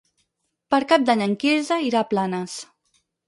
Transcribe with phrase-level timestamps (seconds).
[0.73, 2.57] Per Cap d'Any en Quirze irà a Planes.